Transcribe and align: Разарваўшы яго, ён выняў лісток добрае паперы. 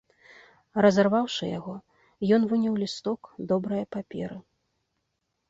Разарваўшы 0.85 1.45
яго, 1.59 1.75
ён 2.39 2.49
выняў 2.55 2.73
лісток 2.85 3.21
добрае 3.53 3.83
паперы. 3.99 4.37